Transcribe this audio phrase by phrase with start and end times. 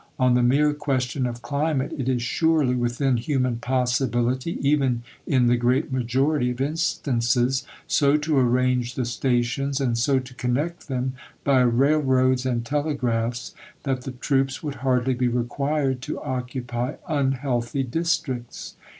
[0.17, 5.55] On the mere question of climate, it is surely within human possibility, even in the
[5.57, 11.61] great majority of instances, so to arrange the stations, and so to connect them, by
[11.61, 13.53] railroads and telegraphs,
[13.83, 18.75] that the troops would hardly be required to occupy unhealthy districts.